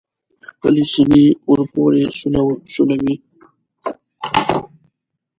خپلې 0.49 0.83
سینې 0.91 1.25
ور 1.47 1.59
پورې 1.73 2.03
سولوي. 2.73 3.15